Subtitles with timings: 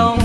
[0.00, 0.17] ต้อง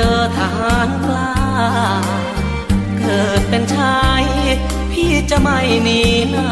[0.00, 1.34] เจอทหารกล้า
[2.98, 4.24] เกิดเป็นชาย
[4.92, 6.00] พี่จะไม่หนี
[6.30, 6.50] หน้า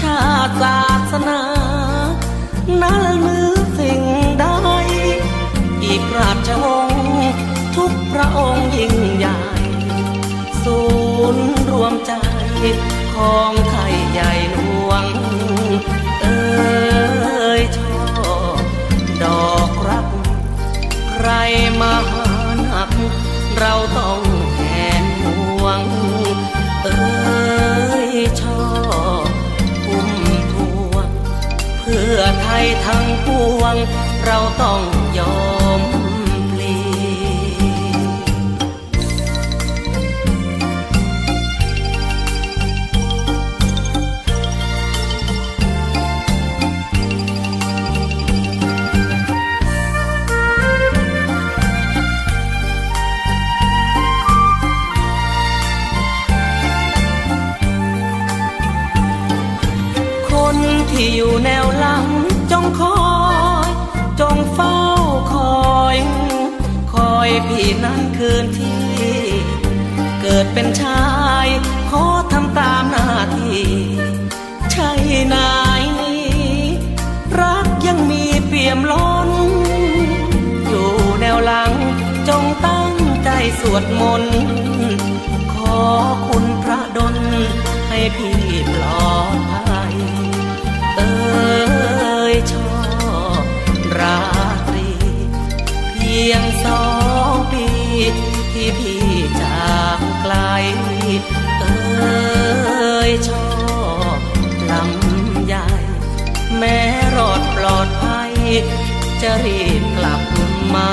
[0.00, 0.80] ชาติศา
[1.12, 1.40] สนา
[2.82, 4.02] นั้นมือสิ่ง
[4.40, 4.44] ใด
[5.84, 7.04] อีกราชวงศ์
[7.76, 9.38] ทุกพระองค์ยิ่งใหญ่
[10.62, 10.80] ศู
[11.34, 12.12] นย์รวมใจ
[13.14, 14.56] ของไทยใหญ่ห
[21.28, 21.32] ร
[21.80, 22.28] มาหา
[22.66, 22.90] นัก
[23.58, 24.20] เราต้อง
[24.54, 24.60] แห
[25.02, 25.82] นห่วง
[26.82, 26.96] เอ้
[28.08, 28.10] ย
[28.40, 28.64] ชอ
[29.24, 29.26] บ
[29.84, 30.10] พุ่ม
[30.52, 30.54] พ
[30.92, 31.08] วง
[31.80, 33.28] เพื่อไทยทั้งป
[33.58, 33.76] วง
[34.24, 34.80] เราต้อง
[35.18, 35.65] ยอม
[60.96, 62.06] ที่อยู่แนวหลัง
[62.52, 62.98] จงคอ
[63.66, 63.68] ย
[64.20, 64.78] จงเฝ้า
[65.32, 65.96] คอย
[66.92, 68.84] คอยพี่นั้นคืนที่
[70.20, 71.06] เกิดเป็นชา
[71.44, 71.46] ย
[71.90, 73.64] ขอทำตามหน้าที่
[74.72, 74.90] ใช่
[75.34, 75.82] นาย
[77.40, 79.30] รักยังมีเปี่ยมล้น
[80.66, 80.90] อยู่
[81.20, 81.72] แนวหลัง
[82.28, 82.94] จงตั้ง
[83.24, 84.40] ใจสวดมนต์
[85.54, 85.80] ขอ
[86.28, 87.16] คุณพระดล
[87.88, 88.40] ให้พี่
[88.72, 89.65] ปลอดภัย
[96.32, 96.84] ยงสอ
[97.32, 97.66] งปี
[98.52, 99.06] ที่พี่
[99.40, 100.34] จากไกล
[101.60, 103.48] เอ้ยชอ
[104.16, 104.18] บ
[104.70, 105.68] ลำใหญ่
[106.58, 106.78] แม้
[107.16, 108.32] รอดปลอดภัย
[109.22, 110.22] จะรีบกลับ
[110.74, 110.90] มา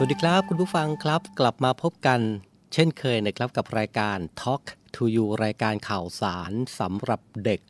[0.00, 2.20] สวัสดีครับ คุณผู้ฟังครับกลับมาพบกัน
[2.72, 4.62] เช่นเคยนะครับกับรายการ Talk
[4.94, 7.60] to You รายการข่าวสารสำหรับเด็ก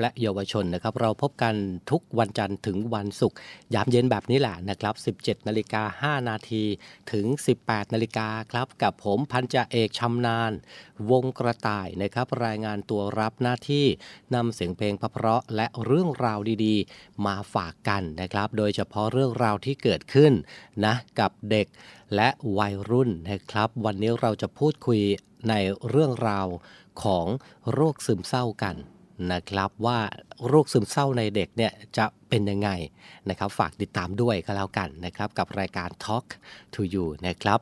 [0.00, 1.54] และเยาวชนนะครับ เราพบกัน
[1.90, 3.36] ทุกวันจันทร์ถึงวันศุกร์
[3.74, 6.64] ยามเย็นแบบนี้แหละนะครับ 17นาฬิกา5นาที
[7.12, 7.26] ถึง
[7.60, 10.52] 18นาฬิกาครับกับผมพันจ่าเอกชำนาญ
[11.10, 13.86] วงกระต่ายนะครับรายงานตัวรับหน้าที่
[14.34, 20.32] นำเสียงเพลงเพราะและเรื่องราวดีๆ มาฝากกันนะครับ โดยเฉพาะเรื่องราวที่เกิดขึ้น
[20.84, 21.66] นะกับเด็ก
[22.14, 25.00] และวัยรุ่นนะครับ วันนี้เราจะพูดคุย
[25.48, 25.54] ใน
[25.88, 26.46] เรื่องราว
[27.02, 27.26] ของ
[27.72, 28.76] โรคซึมเศร้ากัน
[29.32, 29.98] นะครับว่า
[30.48, 32.70] โรคซึมเศร้าในเด็กเนี่ยจะเป็นยังไง
[33.28, 36.26] นะครับ ฝากติดตามด้วยก็แล้วกันนะครับ กับรายการ Talk
[36.74, 37.58] to You นะครับ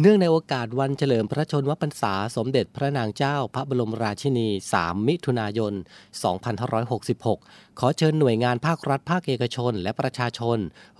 [0.00, 5.72] เนื่องในโอกาสวันเฉลิมพระชนมพรรษาสมเด็จพระนางเจ้าพระบรมราชินี 3 มิถุนายน
[6.96, 10.58] 2566 ขอเชิญหน่วยงานภาครัฐภาคเอกชน และประชาชน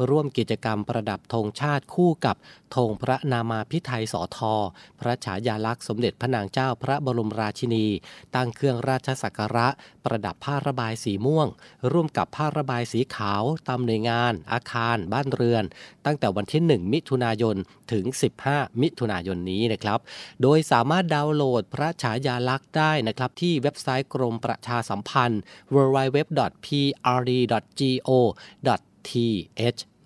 [0.09, 2.37] ร่วมกิจกรรมประดับธงชาติคู่กับ
[2.77, 4.55] ธงพระนามาพิไทยสอทอ
[5.01, 7.87] พระฉายาลักษณ์สมเด็จพระนางเจ้าพระบรมราชินี
[8.35, 9.69] ตั้งเครื่องราชสักการะ
[10.05, 11.49] ประดับผ้าระบายสีม่วง
[11.93, 15.65] ร่วมกับผ้าระบายสีขาวตามหน่วยงาน อาคาร บ้านเรือน
[16.07, 17.57] ตั้งแต่วันที่ 1 มิถุนายน
[17.93, 18.05] ถึง
[18.45, 19.99] 15มิถุนายนนี้นะครับ
[20.43, 25.41] โดยสามารถดาวน์โหลดพระฉายาลักษณ์ได้นะครับ ที่เว็บไซต์กรมประชาสัมพันธ์
[25.75, 26.61] www.prd.go.th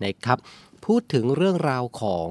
[0.04, 0.38] นะครับ
[0.84, 2.30] พูดถึงเรื่องราวของ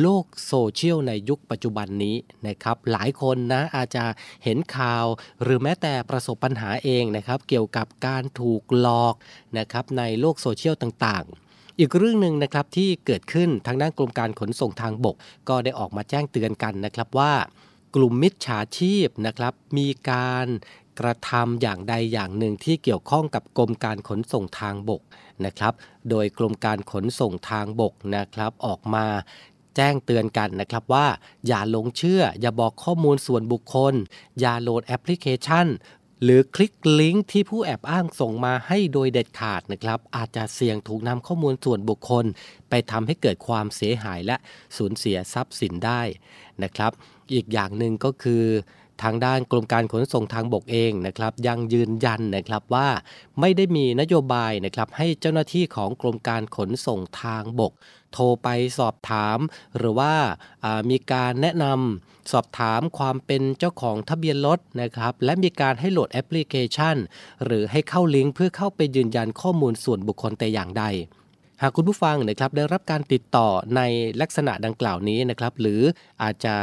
[0.00, 2.16] โลกโซเชียลในยุคปัจจุบันนี้
[2.46, 4.04] นะครับ หลายคนนะอาจจะ
[4.44, 5.06] เห็นข่าว
[5.42, 9.14] หรือแม้แต่ประสบปัญหาเองนะครับ เกี่ยวกับการถูกหลอก
[9.58, 11.47] นะครับในโลกโซเชียลต่างๆ
[11.80, 15.16] อีกเรื่องหนึ่งนะครับที่เกิดขึ้นทางด้านกรมการขนส่งทางบก
[15.48, 17.32] ก็ได้ออกมาแจ้งเตือนกันนะครับว่า
[17.94, 20.46] กลุ่มมิจฉาชีพนะครับ มีการ
[21.00, 25.02] กระทำอย่างใดอย่างหนึ่งที่เกี่ยวข้องกับกรมการขนส่งทางบก
[25.44, 25.72] นะครับ
[26.10, 29.06] โดยกรมการขนส่งทางบกนะครับออกมา
[29.76, 31.06] แจ้งเตือนกันนะครับว่า
[31.46, 33.94] อย่าหลงเชื่อ อย่าบอกข้อมูลส่วนบุคคล
[34.40, 35.66] อย่าโหลดแอปพลิเคชัน
[36.22, 42.24] หรือคลิกลิงก์ที่ผู้แอบอ้างส่งมาให้โดยเด็ดขาดนะครับ อาจจะเสี่ยงถูกนำข้อมูลส่วนบุคคล
[42.70, 44.36] ไปทำให้เกิดความเสียหายและ
[44.76, 46.02] สูญเสียทรัพย์สินได้
[46.62, 46.92] นะครับ
[47.34, 48.44] อีกอย่างหนึ่งก็คือ
[49.02, 52.88] ทางด้านกรมการขนส่งทางบกเองนะครับยังยืนยันนะครับว่า
[53.40, 57.72] ไม่ได้มีนโยบายนะครับให้เจ้าหน้าที่ของกรมการขนส่งทางบก
[58.12, 58.48] โทรไป
[58.78, 59.38] สอบถาม
[59.76, 60.14] หรือว่า
[60.90, 66.96] มีการแนะนำสอบถามความเป็นเจ้าของทะเบียนรถนะครับและมีการให้โหลดแอปพลิเคชัน
[67.44, 70.84] หรือให้เข้าลิงก์เพื่อเข้าไปยืนยันข้อมูลส่วนบุคคลแต่อย่างใด
[71.62, 73.80] หากคุณผู้ฟังนะครับได้รับการติดต่อใน
[74.20, 75.80] ลักษณะดังกล่าวนี้นะครับหรือ
[76.22, 76.54] อาจจะ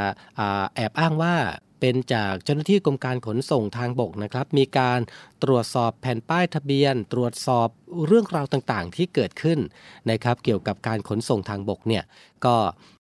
[0.75, 1.35] แอบอ้างว่า
[1.87, 4.99] เป็นจากเจ้าหน้าที่กรมการขนส่งทางบกนะครับ มีการ
[5.43, 7.67] ตรวจสอบแผ่นป้ายทะเบียน ตรวจสอบ
[8.05, 9.59] เรื่องราวต่างๆ ที่เกิดขึ้น
[10.11, 12.03] นะครับ เกี่ยวกับการขนส่งทางบกเนี่ย
[12.45, 12.55] ก็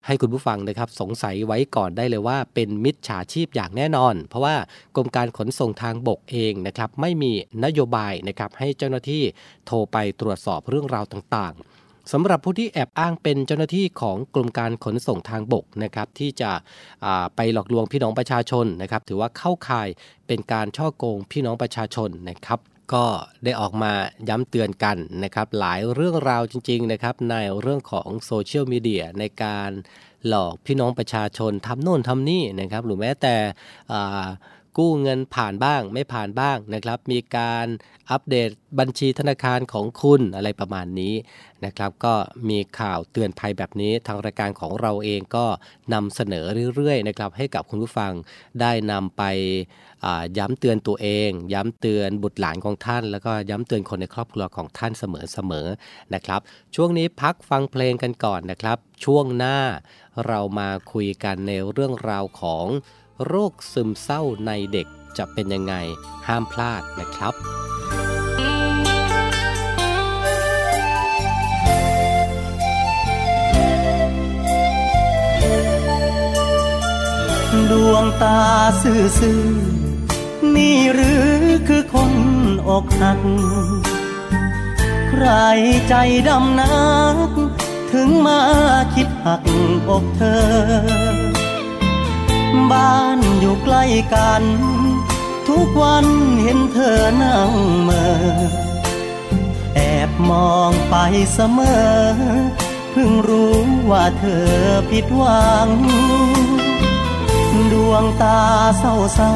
[0.06, 4.56] ให้คุณผู้ฟังนะครับสงสัยไว้ก่อนได้เลยว่า เป็นมิจฉาชีพอย่างแน่นอน เพราะว่า
[4.96, 7.32] กรมการขนส่งทางบกเองนะครับไม่มี
[7.64, 9.22] นโยบายนะครับให้เจ้าหน้าที่
[9.66, 11.73] โทรไปตรวจสอบเรื่องราวต่างๆ
[12.12, 16.50] สำหรับผู้ที่แอบอ้างเป็นเจ้าหน้าที่ของกรมการขนส่งทางบกนะครับที่จะ
[17.36, 19.88] ไปหลอกลวงพี่น้องประชาชนนะครับ ถือว่าเข้าข่าย
[20.26, 22.60] เป็นการช่อโกงพี่น้องประชาชนนะครับ
[22.92, 23.04] ก็
[23.44, 23.92] ได้ออกมา
[24.28, 29.70] ย้ำเตือนกันนะครับ หลายเรื่องราวจริง ๆ นะครับ ในเรื่องของโซเชียลมีเดียในการ
[30.28, 33.34] หลอกพี่น้องประชาชนทำโน่นทำนี่นะครับ หรือแม้แต่
[34.78, 37.66] กู้เงินผ่านบ้างไม่ผ่านบ้างนะครับ มีการ
[38.10, 41.14] อัปเดตบัญชีธนาคารของคุณอะไรประมาณนี้
[41.64, 42.14] นะครับ ก็
[42.48, 45.46] มีข่าวเตือนภัยแบบนี้ทางรายการของเราเองก็
[45.94, 48.12] นำเสนอเรื่อยๆนะครับให้กับคุณผู้ฟัง
[48.60, 49.22] ได้นำไป
[50.38, 56.40] ย้ำเตือนตัวเอง ย้ำเตือนบุตรหลานของท่าน แล้วก็ย้ำเตือนคนในครอบครัวของท่านเสมอๆนะครับ
[56.74, 59.58] ช่วงนี้พักฟังเพลงกันก่อนนะครับ ช่วงหน้า
[60.26, 62.66] เรามาคุยกันในเรื่องราวของ
[63.26, 64.86] โรคซึมเศร้าในเด็ก
[65.18, 65.74] จะเป็นยังไง
[66.26, 67.34] ห้ามพลาดนะครับ
[77.70, 78.40] ดวงตา
[78.82, 81.26] ซื่อๆนี่หรือ
[81.68, 82.12] คือคน
[82.68, 83.20] อกหัก
[85.08, 85.26] ใคร
[85.88, 85.94] ใจ
[86.28, 86.84] ดำนั
[87.28, 87.30] ก
[87.92, 88.40] ถึงมา
[88.94, 89.42] คิดหัก
[89.88, 91.23] อกเธอ
[92.72, 93.84] บ้านอยู่ใกล้
[94.14, 94.42] กัน
[95.48, 96.06] ทุกวัน
[96.42, 97.50] เห็นเธอนั่ง
[97.82, 98.04] เมอ
[99.74, 100.94] แอบมองไป
[101.32, 101.94] เสมอ
[102.90, 103.56] เพิ่งรู้
[103.90, 104.48] ว่าเธอ
[104.90, 105.68] ผิดหวัง
[107.72, 108.40] ดวงตา
[108.78, 109.32] เศร้า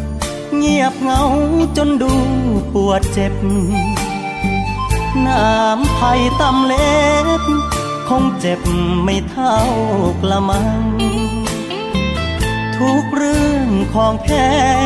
[0.00, 1.22] ๆเงียบเงา
[1.76, 2.12] จนดู
[2.72, 3.34] ปวดเจ็บ
[5.26, 7.42] น้ำไผ่ตำเล็บ
[8.08, 8.60] คงเจ็บ
[9.04, 9.56] ไม่เท่า
[10.14, 11.15] กละมัง
[12.78, 14.28] ทุกเรื่องของแพ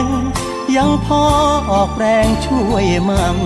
[0.00, 0.02] ง
[0.76, 1.24] ยังพอ
[1.70, 3.36] ออกแรงช่วยมั่ง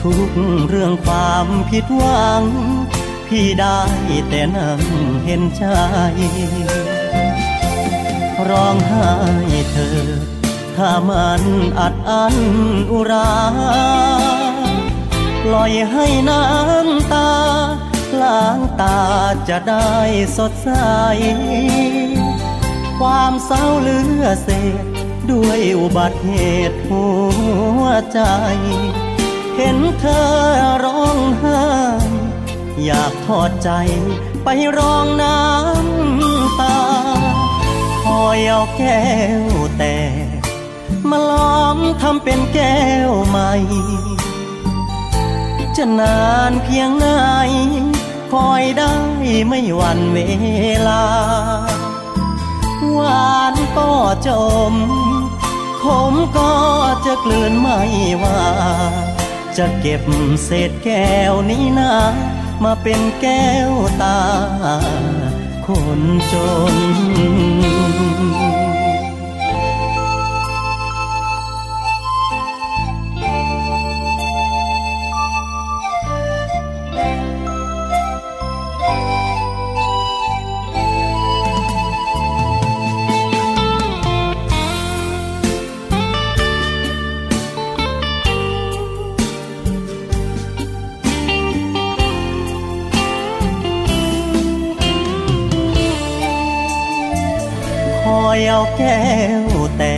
[0.00, 0.30] ทุก
[0.68, 2.42] เรื่องความผิดหวัง
[3.26, 3.80] พี่ได้
[4.28, 4.80] แต่นั่ง
[5.24, 5.64] เห็นใจ
[8.48, 9.08] ร้องไห้
[9.70, 10.00] เธอ
[10.76, 11.42] ถ้ามัน
[11.78, 12.36] อัดอั้น
[12.92, 13.32] อุรา
[15.44, 17.30] ปล่อยให้น้ำตา
[18.22, 18.98] ล้างตา
[19.48, 19.92] จะได้
[20.36, 20.70] สดใส
[22.98, 24.48] ความเศร้าเลือเศ
[24.82, 24.84] ษ
[25.30, 26.38] ด้วยอุบัติเห
[26.70, 27.04] ตุหั
[27.80, 28.20] วใจ
[29.56, 30.26] เห็นเธอ
[30.84, 31.62] ร้องไห้
[32.84, 33.70] อยากทอดใจ
[34.44, 36.78] ไปร้องน้ำตา
[38.04, 39.06] คอยเอาแก้
[39.42, 39.44] ว
[39.78, 39.96] แต่
[41.10, 42.78] มาล้อมทำเป็นแก้
[43.08, 43.52] วใหม่
[45.76, 47.06] จะนานเพียงไหน
[48.32, 48.94] คอยได้
[49.48, 50.18] ไม่หวันเว
[50.88, 51.04] ลา
[52.98, 53.90] หวานก็
[54.26, 54.28] จ
[54.72, 54.74] ม
[55.82, 56.52] ขมก็
[57.06, 57.80] จะกลืนไม่
[58.22, 58.42] ว่า
[59.56, 60.02] จะเก็บ
[60.44, 61.94] เศษแก้วนี้นะ
[62.64, 63.70] มาเป็นแก้ว
[64.02, 64.20] ตา
[65.66, 66.00] คน
[66.32, 66.34] จ
[66.74, 66.76] น
[98.58, 99.08] อยเอาแก้
[99.44, 99.46] ว
[99.78, 99.96] แต่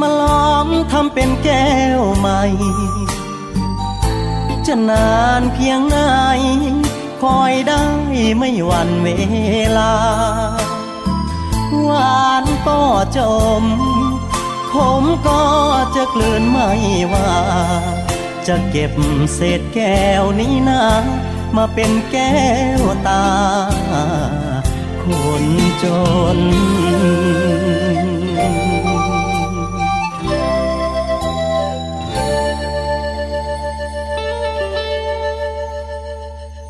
[0.00, 2.42] มาล้อมทำเป็นแก้วใหม่
[4.66, 5.98] จะนานเพียงไหน
[7.22, 7.82] คอยได้
[8.38, 9.08] ไม่หวันเว
[9.78, 9.94] ลา
[11.84, 12.80] หวานก็
[13.16, 13.18] จ
[13.62, 13.64] ม
[14.72, 15.42] ขมก็
[15.96, 16.70] จะกลืนไม่
[17.12, 17.32] ว่า
[18.46, 18.92] จะเก็บ
[19.34, 20.84] เศษแก้วนี้นะ
[21.56, 22.34] มาเป็นแก้
[22.80, 23.24] วตา
[25.08, 25.10] ค
[25.42, 25.44] น
[25.82, 25.84] จ
[26.36, 26.38] น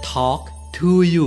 [0.02, 1.26] Talk to you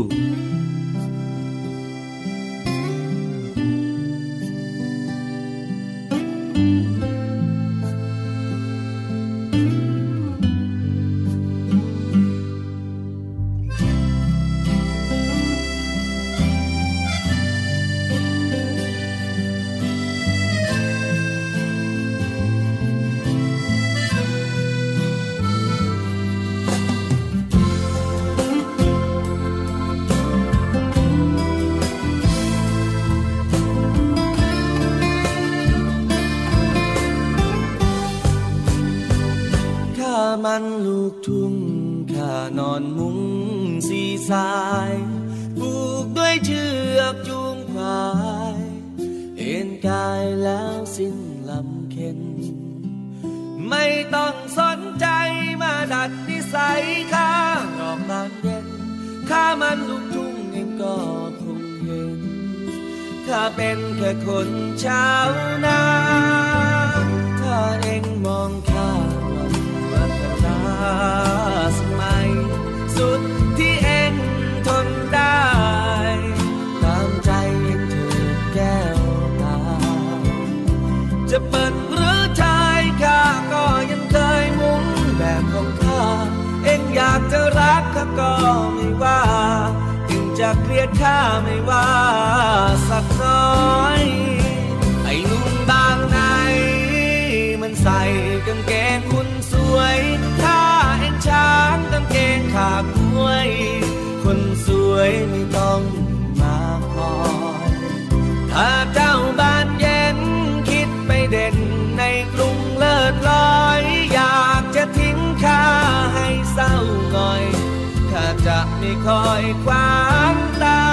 [118.48, 119.96] จะไม่คอยควา
[120.34, 120.84] งตา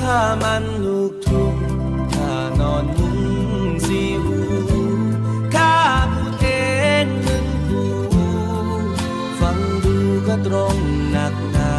[0.00, 1.56] ถ้ามันลูกทุกง
[2.14, 3.20] ถ้านอนมุ้ง
[3.86, 4.40] สีหู
[5.54, 5.76] ข้า
[6.12, 6.62] ผู้เอ็
[7.06, 7.92] นหนึ่งผู้
[9.40, 10.76] ฟังดูก็ตรง
[11.10, 11.76] หนักหนา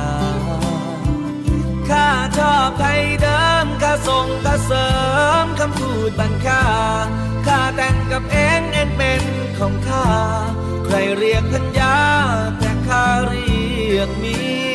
[1.90, 4.88] ข้าชอบไทยเดิมข้าส่งข้าเสริ
[5.44, 6.66] มคำพูดบัรคา
[7.48, 9.24] ข้าแต่งกับเองเอ็นเป็น
[9.58, 10.08] ของข้า
[10.86, 11.96] ใครเรียกพัญญา
[12.60, 13.45] แต่ข้าเรีย
[14.08, 14.75] กเ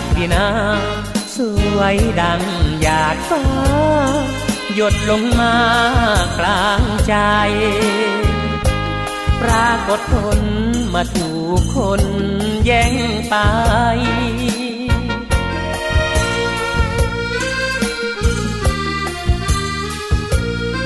[0.00, 0.46] งสักดินา
[1.36, 1.38] ส
[1.76, 2.42] วยดัง
[2.82, 3.42] หยาดฟ้า
[4.74, 5.56] หยดลงมา
[6.38, 7.14] กลางใจ
[9.42, 10.40] ปรากฏผล
[10.94, 12.02] มาถูกคน
[12.64, 12.94] แย่ง
[13.28, 13.34] ไป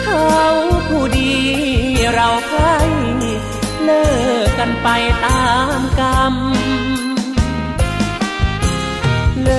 [0.02, 0.44] เขา
[0.88, 1.34] ผู้ดี
[2.12, 2.64] เราใคร
[3.84, 4.04] เลิ
[4.44, 4.88] กกันไป
[5.24, 5.44] ตา
[5.78, 6.34] มกรรม
[9.46, 9.52] เล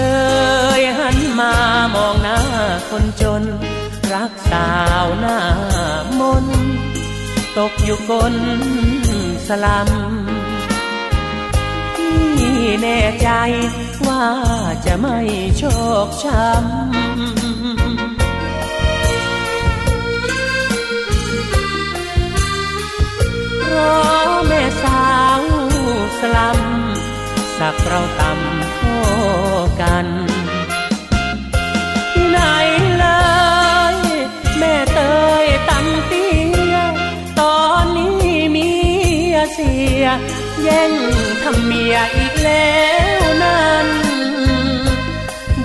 [0.80, 1.54] ยหันมา
[1.96, 2.40] มองหน้า
[2.90, 3.44] คนจน
[4.14, 4.70] รักสา
[5.04, 5.38] วหน้า
[6.20, 6.46] มน
[7.58, 8.36] ตกอยู่กน
[9.48, 9.90] สลัม
[11.98, 12.20] ที่
[12.82, 13.30] แน่ใจ
[14.08, 14.26] ว่า
[14.86, 15.18] จะไม่
[15.58, 15.64] โช
[16.06, 16.66] คช้ำ
[23.62, 25.06] เพราะแม่สา
[25.40, 25.42] ว
[26.20, 26.60] สลัม
[27.58, 28.85] สักเราต่ำ
[29.82, 30.08] กัน
[32.14, 32.40] ที่ไหน
[33.00, 33.06] เล
[33.94, 33.98] ย
[34.58, 35.00] แม่เต
[35.44, 36.34] ยตั้งเตี้
[36.74, 36.76] ย
[37.40, 38.70] ตอนนี้มี
[39.54, 40.06] เสีย
[40.64, 40.94] แย่ง
[41.44, 42.76] ทำเมียอีกแล้
[43.22, 43.88] วนั้น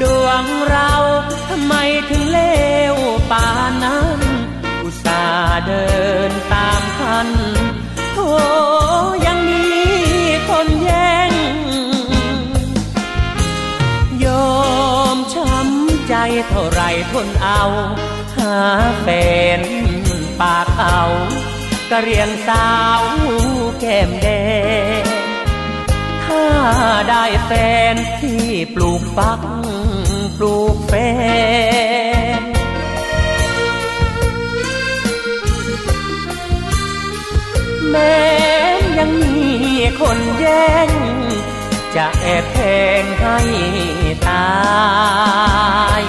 [0.00, 0.92] ดวงเรา
[1.48, 1.74] ทำไม
[2.08, 2.40] ถึงเล
[2.94, 2.96] ว
[3.30, 4.20] ป่านนั้น
[4.82, 5.86] อุตส่าห์เดิ
[6.30, 7.28] นตามคัน
[8.12, 8.68] โธยังมี
[9.08, 9.39] คนแย่ง
[16.48, 17.62] เท่าไรทนเอา
[18.36, 18.56] หา
[19.00, 19.06] แฟ
[19.58, 19.60] น
[20.40, 21.00] ปากเอา
[21.90, 22.68] กะเรียงสา
[23.00, 23.02] ว
[23.80, 24.26] แก้มแด
[25.02, 25.04] ง
[26.24, 26.44] ถ้า
[27.08, 27.50] ได้แฟ
[27.92, 29.40] นที่ปลูกฟัก
[30.36, 30.94] ปลูกแฟ
[32.40, 32.42] น
[37.90, 38.18] แม้
[38.98, 39.50] ยังมี
[40.00, 40.90] คนแย่ง
[41.96, 42.58] จะแอบแท
[43.00, 43.38] งให้
[44.28, 44.48] ตา
[46.00, 46.02] ย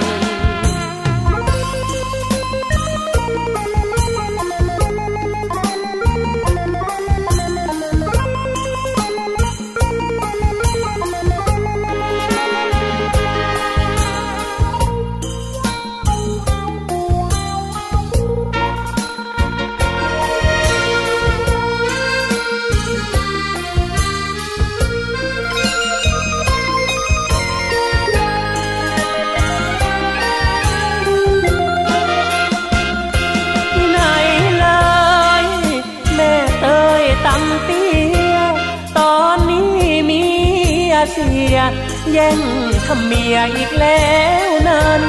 [42.96, 44.12] ำเมียอีกแล้
[44.48, 45.02] วนั้น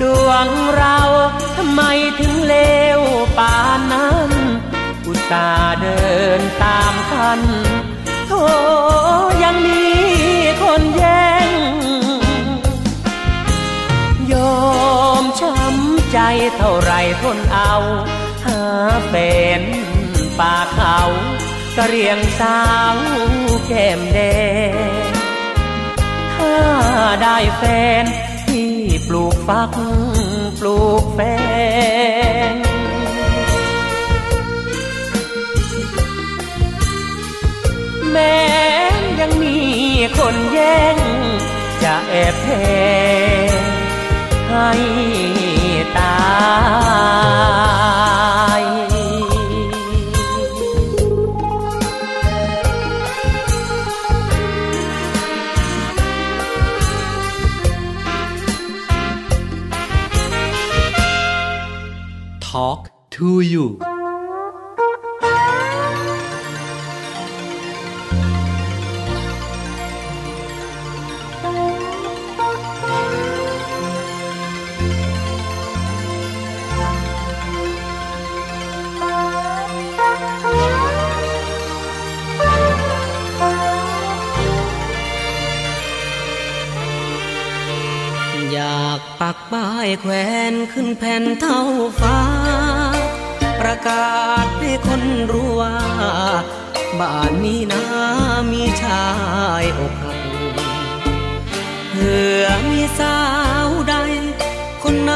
[0.00, 0.98] ดวงเรา
[1.56, 1.82] ทำไม
[2.18, 2.56] ถึงเล
[2.98, 3.00] ว
[3.38, 4.30] ป่านนั้น
[5.06, 6.04] อุตส่าห์เดิ
[6.38, 7.40] นตามทัน
[8.26, 8.32] โธ
[9.42, 9.84] ยังมี
[10.62, 11.48] คนแย่ง
[14.32, 14.66] ยอ
[15.22, 16.18] มช้ำใจ
[16.56, 17.74] เท่าไรทนเอา
[18.46, 18.60] หา
[19.08, 19.14] แฟ
[19.60, 19.62] น
[20.38, 20.98] ป่าเขา
[21.76, 22.60] กระเรียงสา
[22.94, 22.96] ว
[23.66, 24.18] แก้มแด
[25.12, 25.15] ง
[27.22, 27.62] ได้แฟ
[28.02, 28.04] น
[28.48, 28.72] ที่
[29.08, 29.70] ปลูกฟัก
[30.60, 31.20] ปลูกแฟ
[32.52, 32.54] น
[38.12, 38.36] แม้
[39.20, 39.56] ยังมี
[40.18, 40.96] คนแย่ง
[41.82, 42.48] จะแอบแท
[43.48, 43.60] ง
[44.50, 44.70] ให้
[45.98, 46.16] ตา
[48.60, 48.62] ย
[62.56, 63.76] Talk to you
[88.96, 90.12] ากปักป้ายแขว
[90.52, 91.60] นขึ้นแผ่นเท่า
[92.00, 92.35] ฟ้า
[93.68, 95.02] ประกาศให้คน
[95.32, 95.76] รู้ว่า
[97.00, 97.82] บ้านนี้นะ
[98.52, 99.06] มีชา
[99.62, 100.18] ยอกหัก
[101.90, 103.18] เผื่อมีสา
[103.66, 103.94] วใด
[104.82, 105.12] คนไหน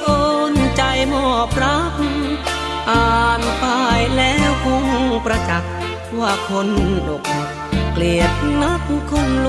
[0.00, 0.06] โอ
[0.52, 1.94] นใจมอบรัก
[2.90, 4.86] อ่านป้ายแล้วคง
[5.24, 5.72] ประจักษ์
[6.18, 6.68] ว่าคน
[7.08, 7.50] อกหัก
[7.92, 9.48] เกลียดนักคนล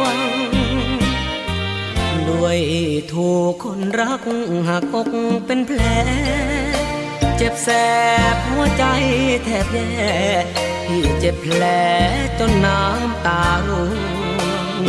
[0.00, 0.16] วง
[2.28, 2.58] ด้วย
[3.12, 4.22] ถูกคนรัก
[4.68, 5.12] หักอก
[5.46, 5.80] เป็นแผล
[7.40, 7.68] เจ็บแส
[8.34, 8.84] บหัวใจ
[9.44, 10.16] แทบแย่
[10.86, 11.62] ที่เจ็บแผล
[12.38, 13.90] จนน้ำตาร่ว
[14.80, 14.82] ง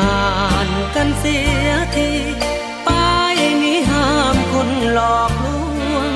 [0.00, 0.18] อ่า
[0.66, 2.10] นกันเสียที
[2.86, 5.46] ป้ายนี้ห้ามคนหลอกล
[5.94, 6.10] วง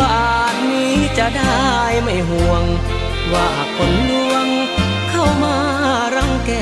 [0.00, 1.66] บ้านนี้จะได้
[2.02, 2.62] ไม่ห่วง
[3.32, 4.46] ว่าคนลวง
[5.10, 5.56] เข้ามา
[6.14, 6.52] รังแก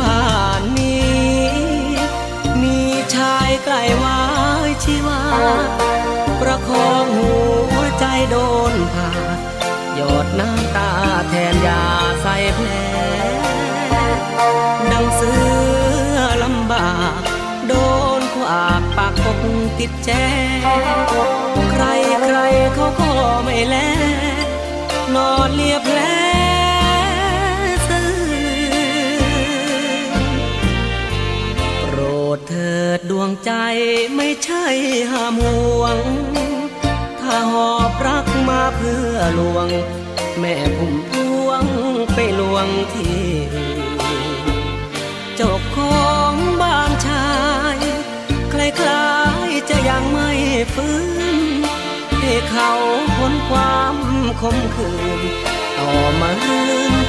[0.00, 1.48] บ้านนี้
[2.62, 2.78] มี
[3.14, 4.33] ชายใกล้วา
[4.82, 5.20] ชีวา
[6.40, 7.32] ประคองหั
[7.76, 8.36] วใจโด
[8.72, 9.10] นผ่า
[9.94, 10.90] หยดน้ำตา
[11.28, 11.82] แทนยา
[12.22, 12.68] ใส่แผล
[14.92, 15.32] ดังเสื
[16.14, 17.20] อลำบาก
[17.68, 17.72] โด
[18.18, 19.44] นขวากปากปก
[19.78, 20.10] ติดแจ
[21.70, 21.84] ใคร
[22.24, 22.38] ใคร
[22.74, 23.10] เขาก็
[23.44, 23.76] ไม่แล
[25.14, 25.98] นอนเลียแผล
[32.98, 33.52] ดดวงใจ
[34.16, 34.64] ไม่ใช่
[35.10, 35.98] ห้ามห่วง
[37.20, 39.68] ถ้าหอบรักมาเพื่อลวง
[40.38, 41.12] แม่พุ่มพ
[41.44, 41.64] วง
[42.14, 43.24] ไปลวงที่
[45.36, 47.28] เจ้าของบ้านชา
[47.76, 47.78] ย
[48.52, 49.12] คล้า
[49.48, 50.30] ยๆจะยังไม่
[50.74, 50.96] ฟื้
[51.36, 51.38] น
[52.20, 52.72] ให้เขา
[53.16, 53.96] พ้นความ
[54.40, 55.20] คมคืน
[55.78, 56.60] ต่อมาลื
[56.92, 57.03] ม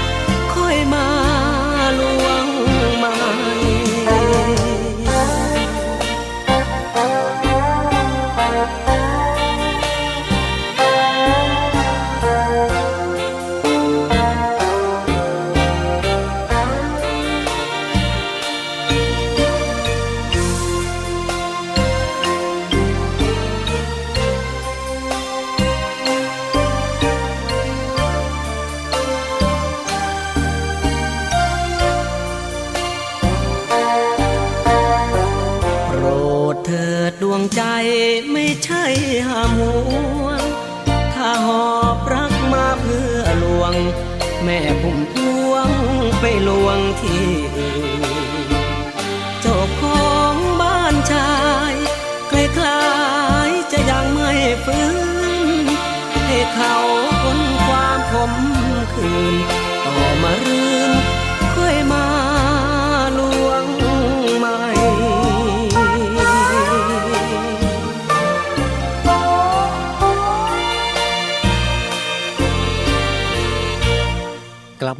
[47.01, 47.35] ที่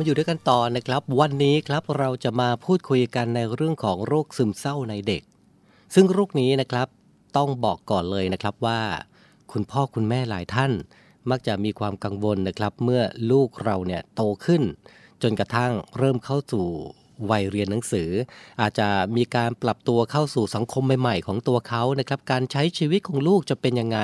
[0.06, 5.24] มาอยู่ด้วยกันต่อนะครับ วันนี้ครับเราจะมาพูดคุยกันในเรื่องของโรคซึมเศร้าในเด็ก
[5.96, 6.88] ซึ่งโรคนี้นะครับ
[7.38, 8.82] ต้องบอกก่อนเลยนะครับว่า
[9.52, 10.72] คุณพ่อคุณแม่หลายท่าน
[11.30, 14.64] มักจะมีความกังวลนะครับ เมื่อลูกเราเนี่ยโตขึ้น
[15.22, 16.66] จนกระทั่งเริ่มเข้าสู่
[17.32, 18.10] วัยเรียนหนังสือ
[18.62, 24.00] อาจจะมีการปรับตัวเข้าสู่สังคมใหม่ ๆ ของตัวเขานะครับ การใช้ชีวิตของลูกจะเป็นยังไง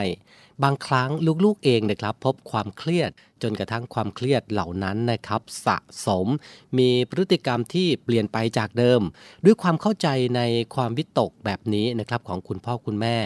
[0.63, 1.10] บางครั้ง
[1.45, 6.28] ลูกๆเองนะครับพบความเครียดจนกระทั่งความเครียดเหล่านั้นนะครับสะสม
[6.78, 9.02] มีพฤติกรรมที่เปลี่ยนไปจากเดิม
[9.45, 10.41] ด้วยความเข้าใจใน
[10.76, 13.17] ความวิตกแบบนี้นะครับของคุณพ่อคุณแม่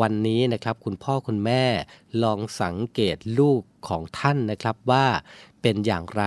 [0.00, 1.62] วันนี้นะครับ คุณพ่อคุณแม่
[2.22, 5.06] ลองสังเกตลูกของท่านนะครับว่า
[5.62, 6.24] เป็นอย่างไร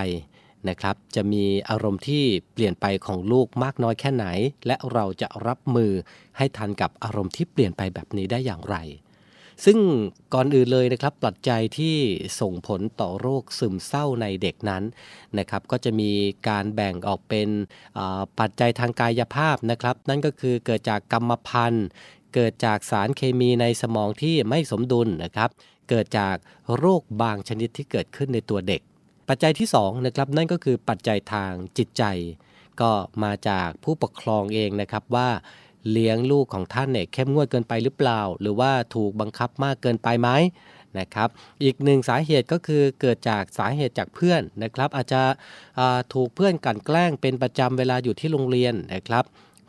[0.69, 4.25] นะครับจะมีอารมณ์ที่เปลี่ยนไปของลูกมากน้อยแค่ไหน
[4.67, 5.91] และเราจะรับมือ
[6.38, 8.77] ให้ทันกับอารมณ์ที่เปลี่ยนไปแบบนี้ได้อย่างไร
[9.65, 9.78] ซึ่ง
[10.34, 11.98] ก่อนอื่นเลยนะครับปัจจัยที่
[12.39, 14.84] ส่งผลต่อโรคซึมเศร้าในเด็กนั้น
[15.38, 16.12] นะครับก็จะมี
[16.48, 17.50] การแบ่งออกเป็น
[18.39, 21.88] ปัจจัยทางกายภาพนะครับ นั่นก็คือเกิดจากกรรมพันธุ์
[22.34, 25.50] เกิดจากสารเคมีในสมองที่ไม่สมดุลนะครับ
[25.89, 26.36] เกิดจาก
[26.78, 28.82] โรคบางชนิดที่เกิดขึ้นในตัวเด็ก
[29.30, 32.04] ปัจจัยที่2นะครับนั่นก็คือปัจจัยทางจิตใจ
[32.82, 32.91] ก็
[33.24, 35.30] มาจากผู้ปกครองเองนะครับว่า
[35.91, 40.29] เลี้ยงลูกของท่านเนี่ยเข้มงวดเกินไปหรือเปล่า หรือว่าถูกบังคับมากเกินไปไหม
[40.99, 41.29] นะครับ
[41.63, 45.21] อีกหนึ่งสาเหตุก็คือเกิดจากสาเหตุจากเพื่อนนะครับ อาจจะ
[46.13, 49.25] ถูกเพื่อนกันแกล้งเป็นประจำเวลาอยู่ที่โรงเรียนนะครับ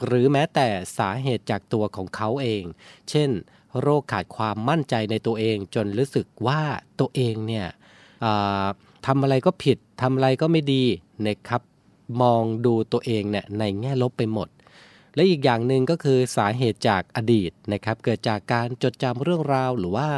[0.06, 0.66] หรือแม้แต่
[0.98, 2.62] สาเหตุจากตัวของเขาเอง
[3.10, 3.30] เช่น
[3.80, 6.60] โรคขาดความมั่นใจในตัวเอง จนรู้สึกว่า
[7.00, 7.66] ตัวเองเนี่ย
[9.06, 10.84] ทำอะไรก็ผิดทำอะไรก็ไม่ดี
[11.26, 11.62] นะครับ
[12.22, 14.48] มองดูตัวเองเนี่ยในแง่ลบไปหมด
[15.14, 20.10] และอีกอย่างหนึ่งก็คือสาเหตุจากอดีตนะครับ เกิดจากการจดจำเรื่องราวหรือว่า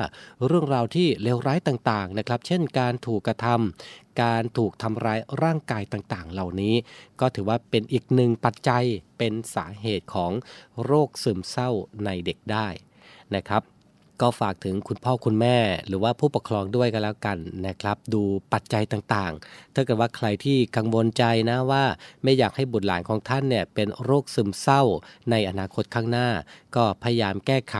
[0.46, 6.74] เรื่องราวที่เลวร้ายต่างๆนะครับ เช่นการถูกกระทำการถูกทำร้ายร่างกายต่างๆ เหล่านี้
[7.20, 8.85] ก็ถือว่าเป็นอีกหนึ่งปัจจัย
[9.18, 10.33] เป็นสาเหตุของ
[10.85, 11.70] โรคซึมเศร้า
[12.05, 12.68] ในเด็กได้
[13.35, 13.62] นะครับ
[14.20, 18.22] ก็ฝากถึงคุณพ่อคุณแม่ หรือว่าผู้ปกครองด้วยกันแล้วกันนะครับ ดู
[18.53, 21.85] ปัจจัยต่างๆ ถ้าเกิดว่าใครที่กังวลใจนะว่า
[22.22, 24.83] ไม่อยากให้บุตรหลานของท่านเนี่ยเป็นโรคซึมเศร้า
[25.31, 26.29] ในอนาคตข้างหน้า
[26.77, 27.77] ก็พยายามแก้ไข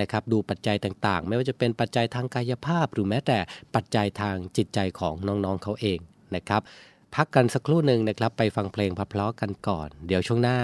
[0.00, 3.38] นะครับดูปัจจัยต่างๆ ไม่ว่าจะเป็นปัจจัยทางกายภาพ หรือแม้แต่
[3.74, 5.98] ปัจจัยทางจิตใจของน้องๆเขาเอง
[6.34, 6.62] นะครับ
[7.14, 10.58] พักกันสักครู่หนึ่งนะครับ ไปฟังเพลงพะเพราะกันก่อน เดี๋ยวช่วงหน้า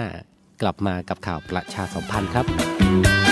[0.61, 3.26] กลับมากับข่าวประชาสัมพันธ์ครับ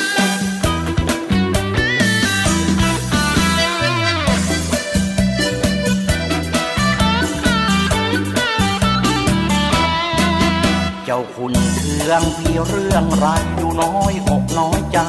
[11.07, 13.25] เจ้าคุณเคืองพี่เรื่องไร
[13.57, 14.99] อยู่น้อยอกน้อยใจ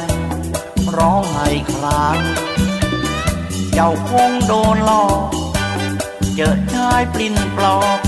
[0.96, 2.18] ร้องไห้คราง
[3.74, 5.30] เจ้าคงโดนหลอก
[6.36, 7.98] เจอชายปลิ้นปลอก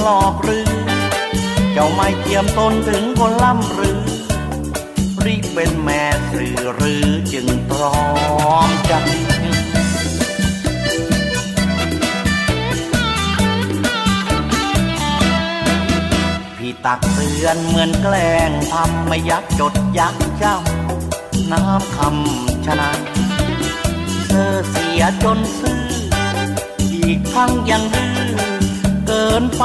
[0.00, 0.70] หลอกหรือ
[1.72, 4.02] เจ้าไม่เทียมตนถึงคนล่ำหรือ
[5.24, 7.98] รีบเป็นแม่สื่อหรือจึงตรอ
[8.68, 8.92] มใจ
[16.86, 22.90] ตักเตือนเหมือนแกล้งทำไม่ยักจดยักจำน้ำคำชนะ
[24.28, 25.84] เธอเสียจนซื่อ
[26.82, 28.16] อีกทั้งยังดื้อ
[29.06, 29.64] เกินไป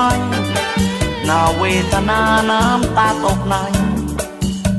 [1.28, 3.56] นาเวทนาน้ำตาตกใน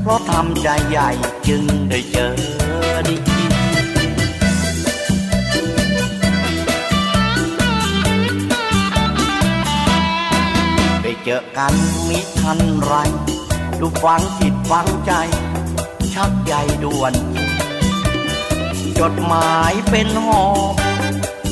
[0.01, 1.09] เพราะทำใจใหญ่
[1.47, 2.35] จึงได้เจอ
[3.09, 3.30] ดี
[11.25, 11.73] เจอกัน
[12.07, 12.93] มิทันไร
[13.79, 15.11] ดูฟังจิตฟังใจ
[16.13, 16.53] ชักใย
[16.83, 17.13] ด่วน
[18.99, 20.75] จดหมายเป็นหอบ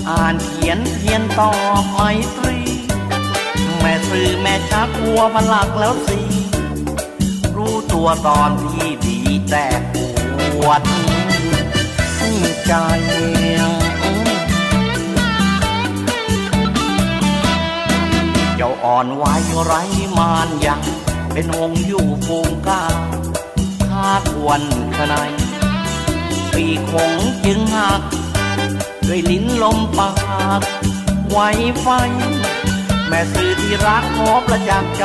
[0.10, 1.52] อ่านเขียนเพียนตอ
[1.82, 2.00] บไม
[2.38, 2.60] ตรี
[3.80, 6.20] แม่ซื้อแม่ชักหัวพลักแล้วสิ
[7.56, 9.18] รู้ตัวตอนที่ดี
[9.50, 9.96] แต่ป
[10.66, 10.82] วด
[12.68, 12.74] ใจ
[18.92, 19.26] อ่อนไหว
[19.66, 19.82] ไร้
[20.18, 20.82] มานยัง
[21.32, 22.84] เป็นวงค์อยู่ฟูงก้า
[23.88, 24.64] คาดวัน
[24.98, 25.32] ขนาย
[26.54, 27.14] ปีคง
[27.46, 28.02] จึงหัก
[29.08, 30.12] ด้วยลิ้นลมปา
[30.60, 30.62] ก
[31.30, 31.38] ไหว
[31.82, 31.88] ไฟ
[33.08, 35.04] แม่สื่อที่รักขอประจักษ์ใจ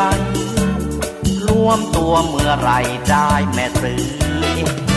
[1.47, 2.70] รวมตัวเมื่อไร
[3.11, 4.93] ได้แม่สื่อ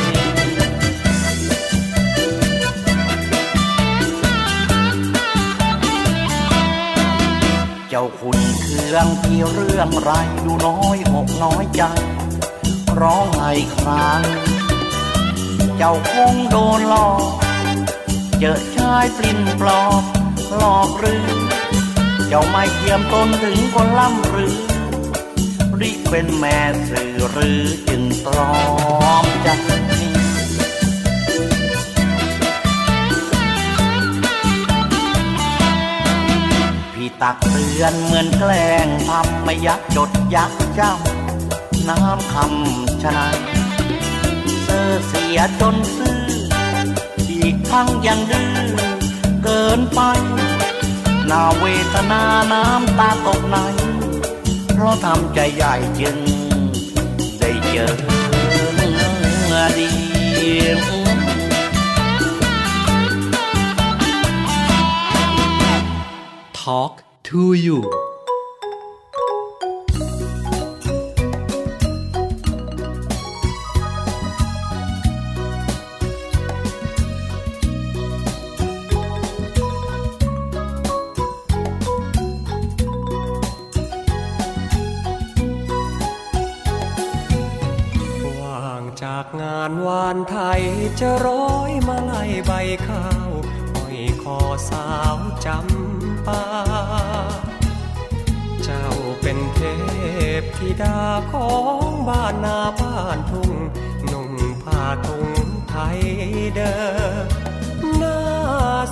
[8.00, 10.12] จ้าคุณเครื่องที่เรื่องไร
[10.46, 11.84] ดูน้อยอกน้อยใจ
[13.00, 14.22] ร้องไห้คราง
[15.78, 17.24] เจ้าคงโดนหลอก
[18.40, 20.04] เจอชายปลิ้นปลอก
[20.56, 21.28] หลอกหรือ
[22.28, 24.56] เจ้าไม่เทียมตนถึงคนล่ำหรือ
[25.80, 26.58] ริเป็นแม่
[26.90, 28.54] สื่อหรือจึงปลอ
[29.26, 29.27] ม
[37.22, 40.94] ตักเตือนเหมือนแกล้งทำไม่ยักจดยักจ้า
[41.90, 43.28] น้ำคำชนะ
[44.64, 46.22] เสอเสียจนซื้อ
[47.32, 48.52] อีกทั้งยังดื้อ
[49.44, 50.00] เกินไป
[51.30, 53.58] นาเวทนาน้ำตาตกใน
[54.74, 56.18] เพราะทำใจใหญ่จึง
[57.40, 57.88] ได้เจอ
[59.78, 59.90] ดี
[66.68, 90.62] Talk to you ว่างจากงานวานไทย
[91.00, 91.47] จะร้อ
[100.82, 101.52] ดาขอ
[101.88, 103.52] งบ้านนาบ้านทุ่ง
[104.12, 104.32] นุ่ง
[104.64, 105.30] ผ้าทุง
[105.70, 106.00] ไทย
[106.56, 106.76] เดิ
[107.26, 107.28] ม
[107.98, 108.20] หน้า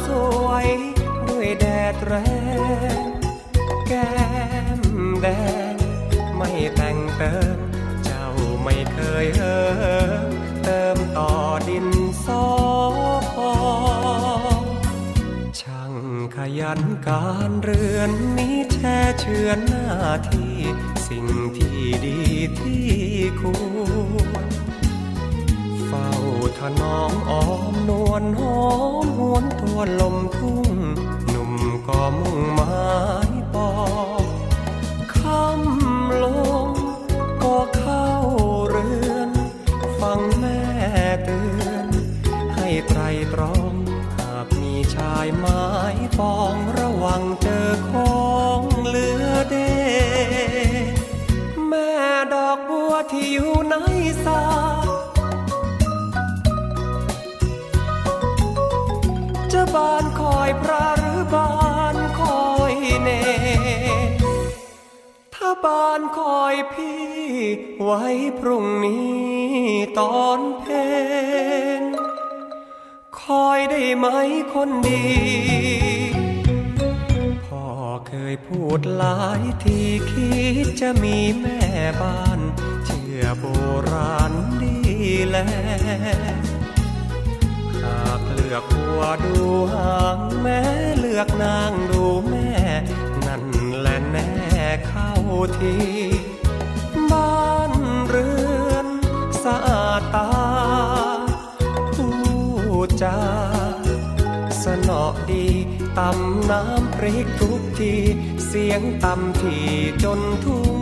[0.06, 0.08] ส
[0.45, 0.67] วย
[1.28, 2.15] ด้วยแดดแร
[2.98, 3.06] ง
[3.88, 4.15] แก้
[4.80, 4.82] ม
[5.21, 5.28] แด
[5.74, 5.76] ง
[6.36, 7.58] ไม่แต่งเติม
[8.04, 8.28] เจ้า
[8.63, 9.60] ไม่เคยเอิ
[10.63, 11.32] เติมต่อ
[11.69, 11.88] ดิน
[12.26, 12.45] สอ
[13.36, 13.54] พอ
[15.60, 15.93] ช่าง
[16.36, 19.89] ขยันการเรือนนี้แช่เชือนหน้า
[20.30, 20.54] ที่สิ่งที่
[22.06, 22.19] ดี
[22.60, 22.88] ที่
[23.39, 24.45] ควร
[25.86, 26.10] เฝ้า
[26.60, 28.65] ถนอมอ้อมนวลหอ
[29.04, 30.67] มหวนทวนลมทุ่ง
[31.30, 31.54] หนุ่ม
[31.88, 32.88] ก็มุ่งหมา
[33.30, 33.71] ยปอ
[34.21, 34.24] ง
[35.15, 36.26] คำล
[36.65, 36.69] ง
[37.43, 38.10] ก็เข้า
[38.69, 39.30] เรือน
[40.00, 40.60] ฟังแม่
[41.24, 41.88] เตือน
[42.56, 43.02] ให้ไตร
[43.34, 43.74] ตรอง
[44.17, 45.63] หากมีชายไม้
[46.19, 47.64] ปองระวังเจอ
[54.25, 54.43] สา
[59.51, 61.53] จะบานคอยพระหรือบา
[61.95, 63.09] นคอยเน
[65.35, 67.05] ถ้าบานคอยพี่
[67.83, 68.03] ไว้
[68.39, 69.15] พรุ่งนี้
[69.99, 70.65] ตอนเพ
[71.81, 71.83] น
[73.21, 74.08] คอยได้ไหม
[74.54, 75.06] คนดี
[77.45, 77.65] พ่อ
[78.08, 79.79] เคยพูดหลายที
[80.12, 80.31] คิ
[80.63, 81.62] ดจะมีแม่
[82.02, 82.39] บ้าน
[83.23, 83.45] อโบ
[83.91, 84.75] ราณดี
[85.27, 85.37] แล
[87.83, 89.37] หากเลือกหัวดู
[89.73, 90.59] หางแม่
[90.97, 92.51] เลือกนางดูแม่
[93.27, 93.43] นั่น
[93.77, 94.31] แหละแน่
[94.87, 95.11] เข้า
[95.59, 95.77] ที
[97.11, 97.71] บ้าน
[98.07, 98.31] เรื
[98.71, 98.87] อน
[99.43, 100.29] สะอาดตา
[101.95, 103.19] ผู้จา
[104.63, 105.47] สนอดี
[105.97, 107.93] ตำน้ำพริกทุกที
[108.47, 109.57] เสียงตำที
[110.03, 110.75] จนทุ่ง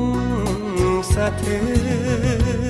[1.15, 2.62] สะเทือน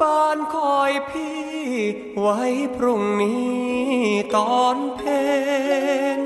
[0.00, 1.40] ถ้านคอยพี่
[2.18, 2.40] ไว้
[2.76, 3.50] พรุ่งนี้
[4.36, 5.02] ตอนเพ
[6.18, 6.20] น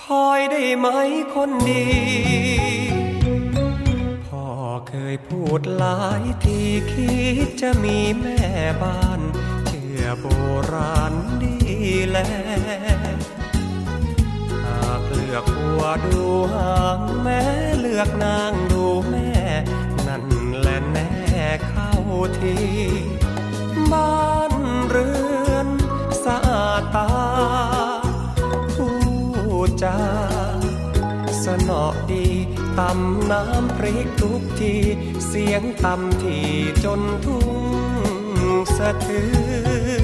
[0.00, 0.86] คอยได้ไหม
[1.34, 1.86] คนดี
[4.26, 4.46] พ่อ
[4.88, 6.60] เคยพูดหลายที
[6.92, 7.14] คิ
[7.46, 8.40] ดจะมีแม่
[8.82, 9.20] บ้าน
[9.66, 10.26] เชื่อโบ
[10.72, 11.56] ราณดี
[12.08, 12.18] แล
[14.64, 16.24] หากเลือกหัวดู
[16.54, 17.40] หางแม่
[17.78, 19.30] เลือกนางดูแม่
[20.06, 20.24] นั่น
[20.58, 21.10] แหละแน่
[21.70, 22.58] เข้าดี
[23.92, 24.52] บ้าน
[24.88, 25.10] เรื
[25.50, 25.68] อน
[26.24, 27.10] สะอาดตา
[28.74, 28.96] ผู้
[29.82, 29.98] จา
[31.44, 32.26] สนอดี
[32.78, 34.74] ตำน้ำพริกทุกที
[35.26, 36.50] เสียงตำที่
[36.84, 37.54] จนทุ่ง
[38.76, 40.03] สะเทือน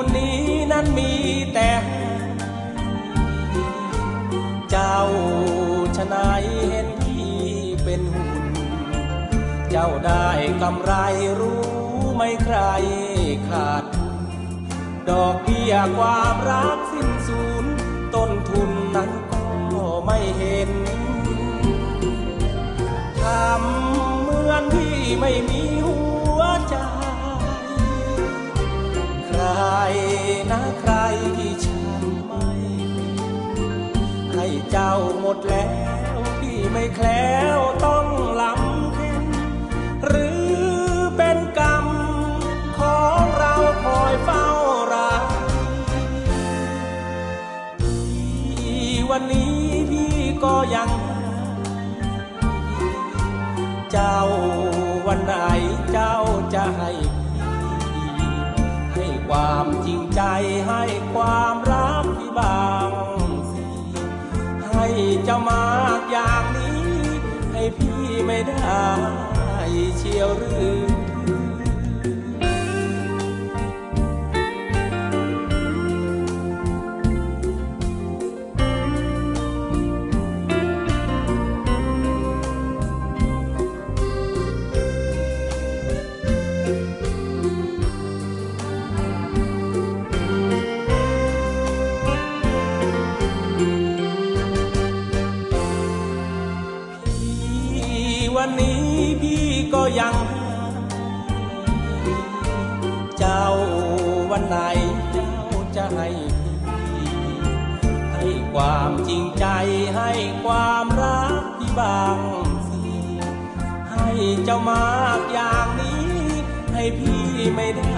[0.00, 0.42] คนนี้
[0.72, 1.12] นั้นมี
[1.54, 1.70] แต่
[4.70, 4.98] เจ้า
[5.96, 7.36] ชนายเห็นพี่
[7.84, 8.32] เป็นหุ่น
[9.70, 10.28] เจ้าได้
[10.62, 10.92] กำไร
[11.40, 11.62] รู้
[12.16, 12.58] ไม่ใคร
[13.48, 13.84] ขาด
[15.08, 17.64] ดอกเบี้ยความรักสิ้นสูญ
[18.14, 19.44] ต้นทุนนั้นก็
[20.06, 20.70] ไม่เห็น
[23.20, 25.57] ทำเหมือนพี่ไม่มี
[30.50, 30.94] นะใคร
[31.36, 32.48] ที่ฉันไม่
[34.32, 35.70] ให้เจ้าหมดแล้
[36.14, 38.06] วพี่ไม่แคล้วต้อง
[38.40, 39.24] ลำเค็น
[40.06, 40.46] หรือ
[41.16, 41.86] เป็นกรรม
[42.78, 44.46] ของเราคอยเฝ้า
[44.94, 45.22] รัก
[47.80, 48.78] ที
[49.10, 49.58] วันนี้
[49.90, 50.14] พี่
[50.44, 50.90] ก็ยัง
[53.92, 54.18] เจ้า
[55.06, 55.34] วันไหน
[55.92, 56.14] เจ้า
[56.54, 57.07] จะให้พี่ให้
[59.28, 60.20] ความจริงใจ
[60.68, 60.82] ให้
[61.14, 62.90] ความรักที่บาง
[63.52, 63.64] สิ
[64.70, 64.86] ให้
[65.24, 65.64] เจ้ามา
[65.98, 66.82] กอย่างนี้
[67.52, 68.86] ให้พี่ไม่ได้
[69.96, 70.87] เชียวหรือ
[99.98, 100.16] ยัง
[103.18, 103.44] เจ้า
[104.30, 104.56] วันไหน
[105.12, 105.32] เจ้า
[105.76, 106.08] จะให้
[106.64, 107.10] พี่
[108.12, 109.46] ให้ความจริงใจ
[109.96, 110.10] ให้
[110.44, 112.18] ความรักพี่บาง
[112.68, 112.80] สิ
[113.90, 114.08] ให้
[114.44, 116.08] เจ้ามากอย่างนี้
[116.72, 117.24] ให้พี่
[117.54, 117.96] ไม่ได้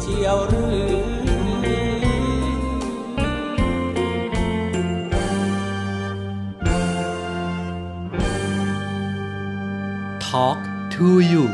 [0.00, 0.66] เชียวหรื
[1.10, 1.13] อ
[10.34, 10.58] Talk
[10.90, 11.44] to you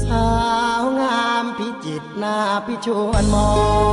[0.00, 0.30] สา
[0.80, 2.36] วงามพิจิตรหน้า
[2.66, 3.48] พิชวนมอ
[3.90, 3.91] ง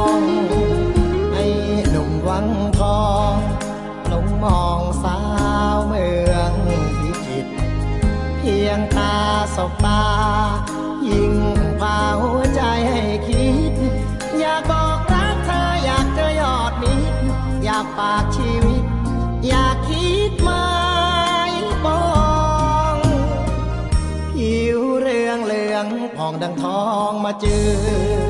[27.31, 28.28] ม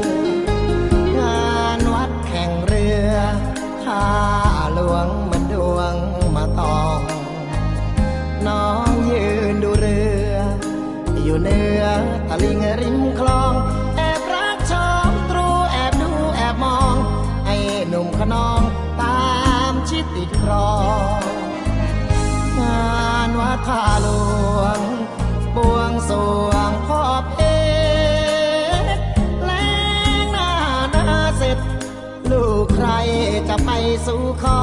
[34.05, 34.61] สู่ขอ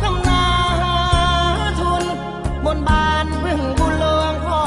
[0.00, 0.44] ทำนา
[0.80, 0.98] หา
[1.80, 2.04] ทุน
[2.64, 4.62] บนบานพึ่งบุญหลวงพ่อ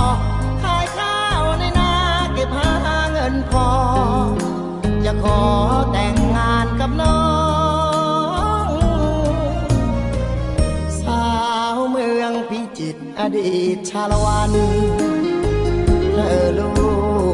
[0.63, 1.91] ขายข้าวในนา
[2.33, 3.67] เก็บหาเงินพอ
[5.05, 5.41] จะขอ
[5.91, 7.21] แต่งงานกับน้อ
[8.65, 8.67] ง
[11.01, 11.25] สา
[11.75, 14.51] วเมืองพิจิตรอดีตชาละวัน
[16.13, 16.71] เธอลู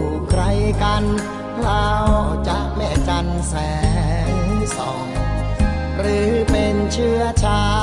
[0.02, 0.42] กใคร
[0.84, 1.04] กัน
[1.60, 1.88] เล่า
[2.48, 3.54] จะแม่จันแส
[3.88, 3.91] ง
[6.94, 7.81] เชื้อชา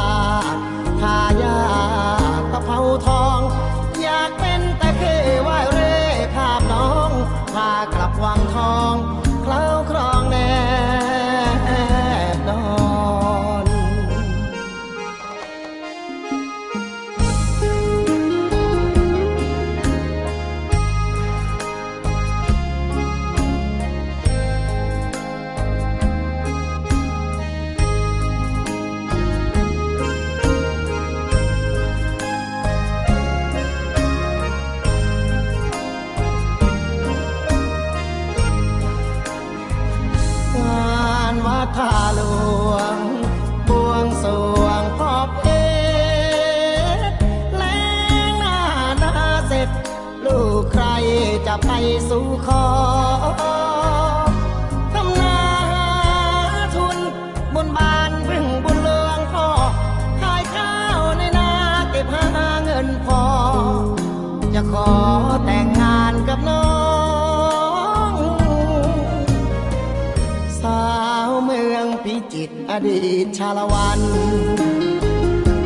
[72.86, 74.00] ดีตชาละวัน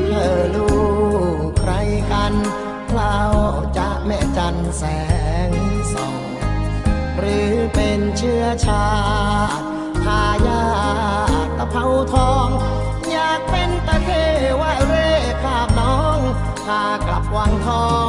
[0.07, 0.69] เธอลู
[1.47, 1.73] กใคร
[2.13, 2.35] กัน
[2.93, 3.19] เล่า
[3.77, 4.83] จะแม่จันแส
[5.49, 5.51] ง
[5.93, 6.17] ส่อง
[7.19, 8.89] หรือเป็นเชื้อชา
[9.59, 9.65] ติ
[10.05, 10.63] ทายา
[11.59, 12.49] ตะเภาทอง
[13.11, 14.11] อยากเป็นตะเค
[14.61, 15.11] ว่ายเร่
[15.43, 16.19] คาบน้อง
[16.67, 18.09] พากลับวังทอง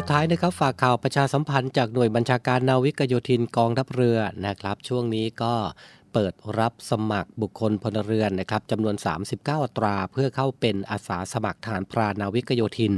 [0.00, 5.54] สุดท้ายนะครับฝากข่าวประชาสัมพันธ์จากหน่วยบัญชาการนาวิกโยธินกองทัพเรือนะครับ ช่วงนี้ก็
[6.12, 8.94] เปิดรับสมัครบุคคลพลเรือนนะครับจำนวน
[9.30, 12.94] 39 อัตรา เพื่อเข้าเป็นอาสาสมัครฐานพรานาวิกโยธิน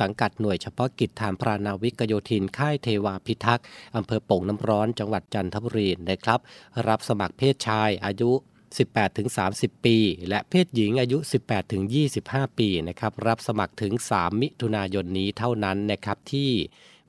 [0.00, 3.64] สังกัดหน่วยเฉพาะกิจฐานพรานาวิกโยธิน ค่ายเทวาพิทักษ์
[3.96, 6.40] อำเภอโป่งน้ำร้อนจังหวัดจันทบุรีนะครับ
[6.88, 8.30] รับสมัครเพศชายอายุ
[9.10, 9.96] 18-30 ปี
[10.28, 11.18] และเพศหญิงอายุ
[11.92, 16.50] 18-25 ปีนะครับรับสมัครถึง 3 มิถุนายนนี้เท่านั้นนะครับที่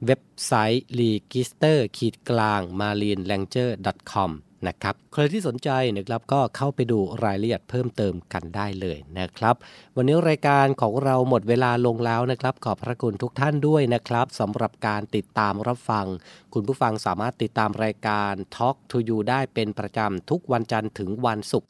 [0.05, 3.70] เว็บไซต์ register ขีดกลาง m a r i n l a n g e r
[4.11, 4.32] c o m
[4.68, 9.55] นะครับใครที่สนใจนะครับก็เข้าไปดูรายละเอียดเพิ่มเติมกันได้เลยนะครับ
[9.95, 16.05] วันนี้รายการของเราหมดเวลาลงแล้วนะครับ ขอบพระคุณทุกท่านด้วยนะครับสำหรับการติดตามรับฟัง
[16.53, 21.70] คุณผู้ฟังสามารถติดตามรายการ Talk to You ได้เป็นประจำทุกวันจันทร์ถึงวันศุกร์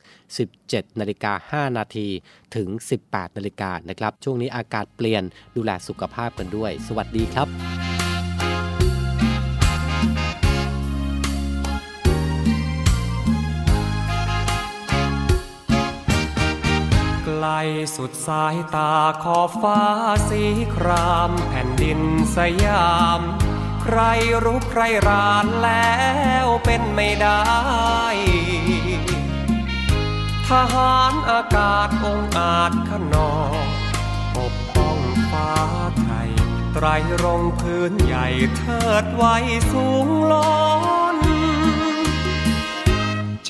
[0.49, 2.07] 17นาฬิกา5นาที
[2.55, 2.67] ถึง
[3.03, 5.23] 18นาฬิกานะครับ ช่วงนี้อากาศเปลี่ยน
[5.55, 7.92] ดูแลสุขภาพกันด้วย สวัสดีครับ
[17.43, 17.47] ล
[17.95, 19.81] สุดสายตาขอบฟ้า
[20.29, 20.43] สี
[20.75, 21.99] ครามแผ่นดิน
[22.35, 23.21] สยาม
[23.83, 23.99] ใคร
[24.43, 25.97] รู้ใครรานแล้
[26.45, 27.43] วเป็นไม่ได้
[30.47, 33.65] ทหารอากาศองอาจขนอง
[34.37, 34.97] ปกป้อง
[35.31, 35.51] ฟ้า
[36.01, 36.31] ไทย
[36.73, 36.85] ไตร
[37.23, 38.27] รงพื้นใหญ่
[38.57, 39.35] เทิดไว้
[39.71, 40.47] สูงล้
[41.15, 41.17] น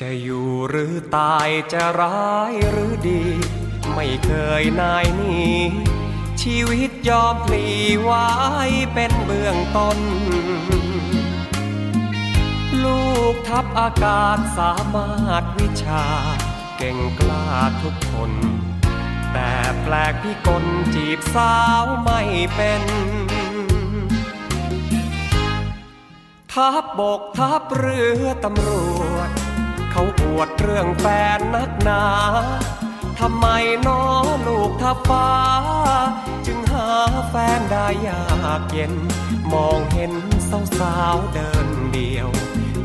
[0.08, 3.24] ะอยู่หรือตายจะร้ายหรือดี
[3.94, 5.44] ไม่เคยนายหนี
[6.42, 7.64] ชีวิตยอมพลี
[8.02, 8.28] ไว้
[8.94, 9.98] เป็นเบื้องต้น
[12.84, 16.04] ลูกทัพอากาศสามารถวิชา
[16.76, 17.46] เก่งกล้า
[17.82, 18.32] ทุกคน
[19.32, 20.64] แต่แปลกที่กล
[20.94, 22.20] จีบสาวไม่
[22.54, 22.82] เป็น
[26.52, 28.70] ทัพบกทัพเรือตำร
[29.12, 29.30] วจ
[29.90, 32.04] เขาปวดเรื่องแฟนนักหนา
[33.18, 33.46] ทำไม
[33.86, 34.02] น้อ
[34.46, 35.30] ลูกทัพฟ้า
[36.46, 36.88] จึงหา
[37.28, 38.24] แฟนได้ยา
[38.60, 38.94] กเย็น
[39.52, 40.12] มองเห็น
[40.78, 42.28] สาวๆเดินเดียว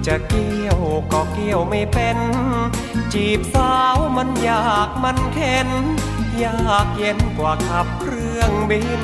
[0.07, 0.79] จะเกี่ยว
[1.11, 2.17] ก็เกี่ยวไม่เป็น
[3.13, 5.69] จีบสาวมันยากมันเข็น
[6.43, 9.03] ยากเย็นกว่าขับเครื่องบิน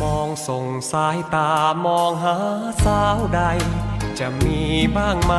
[0.00, 1.52] มองส่งสายตา
[1.86, 2.36] มองหา
[2.84, 3.42] สาวใด
[4.18, 4.60] จะมี
[4.96, 5.34] บ้างไหม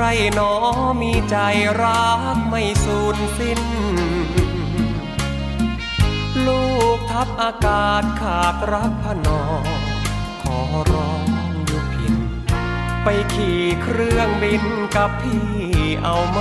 [0.00, 0.02] ร
[0.34, 0.52] หนอ
[1.00, 1.36] มีใจ
[1.82, 3.60] รักไม่สูญสิ้น
[6.46, 6.64] ลู
[6.96, 9.42] กทับอากาศขาดรักพนอ
[10.42, 10.58] ขอ
[10.92, 11.28] ร้อง
[11.70, 12.14] ยุพิน
[13.04, 14.64] ไปขี่เครื่องบิน
[14.96, 15.46] กับพี่
[16.02, 16.40] เอาไหม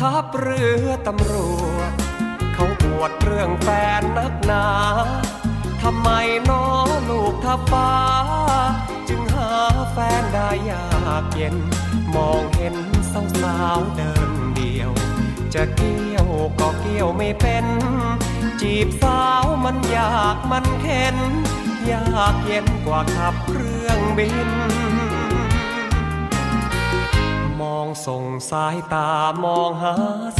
[0.00, 1.34] ทัพเรือตำร
[1.74, 1.92] วจ
[2.54, 3.68] เขาปวดเรื่องแฟ
[4.00, 4.66] นนักหนา
[5.82, 6.08] ทำไม
[6.48, 6.64] น้อ
[7.10, 7.92] ลูกทัพฟ้า
[9.08, 9.52] จึงหา
[9.92, 10.86] แฟนได้ยา
[11.22, 11.56] กเย็น
[12.14, 12.76] มองเห็น
[13.12, 14.90] สาวสาวเดินเดียว
[15.54, 16.26] จะเกี่ยว
[16.60, 17.66] ก็เกี่ยวไม่เป็น
[18.60, 21.16] จีบสาวมันยากมันเข็น
[21.90, 24.50] ยากเย็นกว่าขับเครื่องบิน
[28.06, 29.10] ส่งสายตา
[29.44, 29.94] มองหา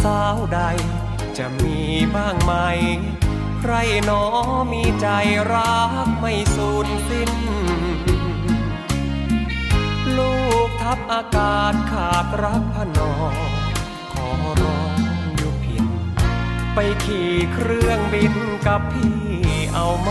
[0.05, 0.61] สาวใด
[1.39, 1.79] จะมี
[2.15, 2.53] บ้างไหม
[3.61, 3.75] ใคร
[4.05, 4.23] หนอ
[4.73, 5.07] มีใจ
[5.53, 7.33] รักไม่สูญสิ้น
[10.17, 10.37] ลู
[10.67, 13.13] กทัพอากาศขาดรักพนอ
[14.13, 14.29] ขอ
[14.63, 15.01] ร้อง
[15.37, 15.87] อยู่พิน
[16.75, 18.35] ไปขี่เครื่องบิน
[18.67, 19.17] กับพี่
[19.75, 20.11] เอาไหม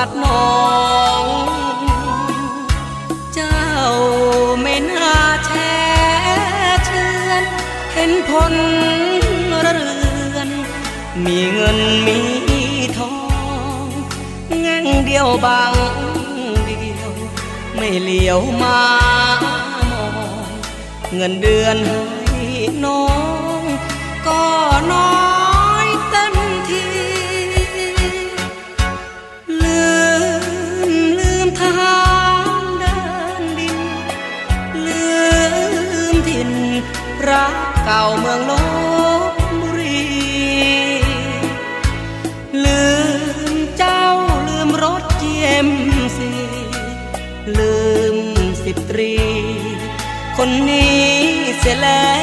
[0.00, 0.50] ลัดมอ
[1.22, 1.24] ง
[3.34, 3.62] เจ้า
[4.60, 5.74] ไม่น่าแช่
[6.84, 7.42] เชือน
[7.94, 8.54] เห็นผล
[9.62, 9.90] เรื
[10.36, 10.48] อน
[11.24, 12.18] มีเงินมี
[12.98, 13.14] ทอ
[13.84, 13.86] ง
[14.60, 15.72] แง่งเดียวบาง
[16.66, 17.12] เดียว
[17.76, 18.80] ไม่เหลียวมา
[19.44, 20.50] มอง
[21.14, 22.42] เงินเดือนให้
[22.84, 23.04] น้อ
[23.60, 23.62] ง
[24.26, 24.42] ก็
[24.92, 25.29] น้อย
[37.32, 37.54] รัก
[37.84, 38.52] เก่าเมืองล
[39.30, 40.08] บบุรี
[42.64, 42.84] ลื
[43.52, 44.04] มเจ้า
[44.48, 45.68] ลืมรถเจียม
[46.16, 46.30] สี
[47.58, 47.76] ลื
[48.14, 48.18] ม
[48.64, 49.14] สิบตรี
[50.36, 51.04] คนนี้
[51.58, 52.19] เสียแล้ว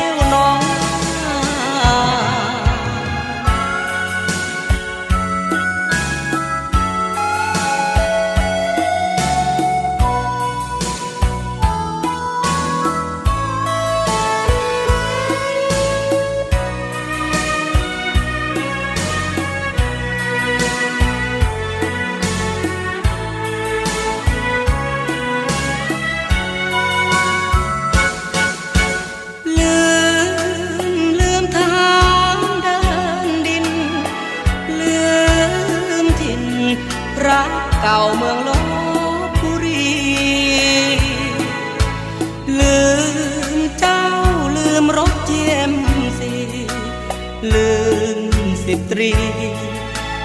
[49.00, 49.14] รี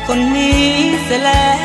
[0.07, 0.61] คนนี้
[1.05, 1.62] เสียแล้ว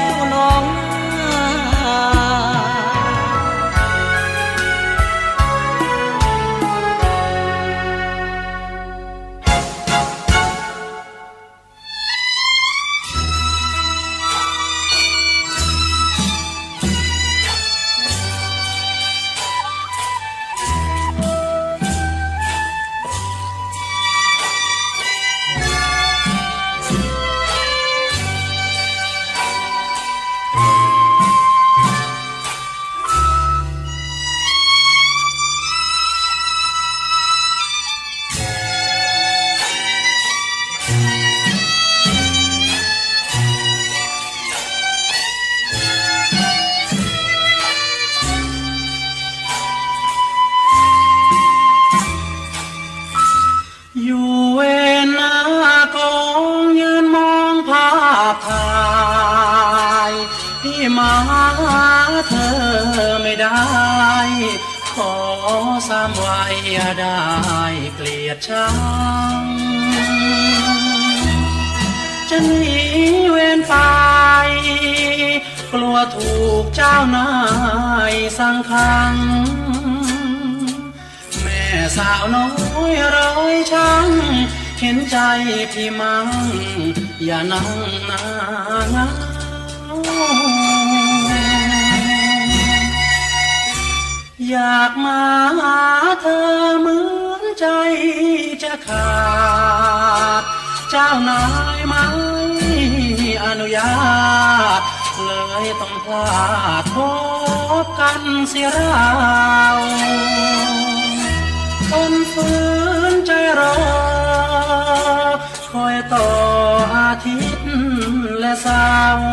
[118.48, 118.88] และสา
[119.20, 119.30] ร์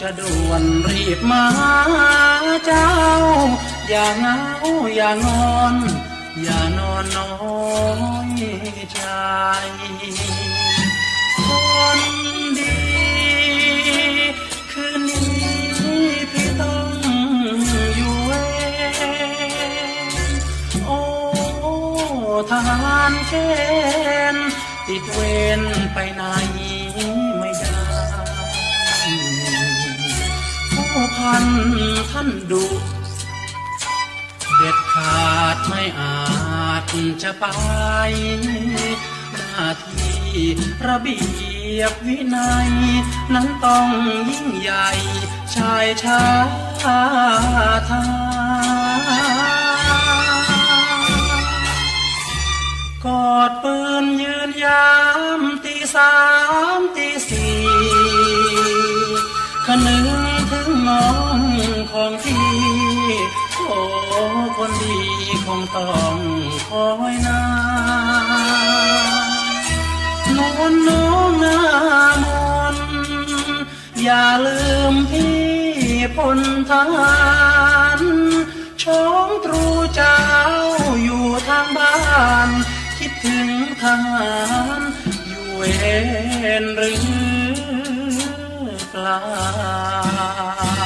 [0.00, 1.44] จะด่วนรีบมา
[2.66, 2.90] เจ้า
[3.88, 4.38] อย่าเงา
[4.96, 5.74] อย่างอน
[6.42, 7.32] อย่านอนน้อ
[8.28, 8.30] ย
[8.92, 9.00] ใจ
[11.46, 11.48] ค
[11.98, 12.00] น
[12.58, 12.76] ดี
[14.72, 16.88] คืนนี้พี่ต้อง
[17.96, 19.02] อยู่เอ
[20.06, 20.32] ง
[20.86, 21.00] โอ้
[22.50, 23.32] ทหารเก
[24.34, 24.48] ณฑ์
[24.86, 25.18] ติดเว
[25.58, 25.60] ร
[25.94, 26.22] ไปไหน
[31.16, 31.44] พัน
[32.10, 32.64] ท่านดุ
[34.56, 36.28] เด็ดขาดไม่อา
[36.82, 36.84] จ
[37.22, 37.44] จะไป
[38.42, 40.18] หน้าที่
[40.86, 41.18] ระเบี
[41.78, 42.70] ยบวินัย
[43.34, 43.88] นั้นต้อง
[44.30, 44.88] ยิ่งใหญ่
[45.54, 46.22] ชายชา
[46.82, 46.98] ทา
[53.04, 54.88] กอดปืนยืนยา
[55.38, 56.14] มตีสา
[56.78, 57.56] มตีสี่
[59.66, 60.07] คนึงถึง
[60.88, 61.06] น้อ
[61.38, 61.40] ง
[61.92, 62.48] ของพี่
[63.66, 63.80] โอ้
[64.56, 64.98] คนดี
[65.46, 66.16] คงต้อง
[66.68, 67.42] คอยนา
[70.36, 71.58] นอนน้องหน้า
[72.24, 72.26] ม
[72.74, 72.76] น
[74.02, 74.60] อย่าลื
[74.92, 75.38] มพี่
[76.16, 77.18] พลทหา
[77.98, 78.00] ร
[78.82, 79.64] ช้องตรู
[79.94, 80.20] เจ้า
[81.04, 81.96] อยู่ทางบ้า
[82.46, 82.48] น
[82.98, 83.48] คิดถึง
[83.82, 84.32] ทหา
[84.78, 84.80] ร
[85.26, 85.62] อยู่เว
[86.60, 87.00] รหรือ
[88.90, 90.77] เปล่า